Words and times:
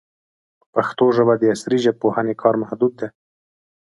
په 0.59 0.65
پښتو 0.73 1.05
ژبه 1.15 1.33
د 1.37 1.43
عصري 1.53 1.77
ژبپوهنې 1.85 2.33
کار 2.41 2.55
محدود 2.61 2.93
دی. 2.99 3.07